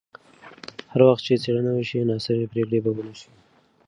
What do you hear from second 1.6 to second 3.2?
وشي، ناسمې پرېکړې به ونه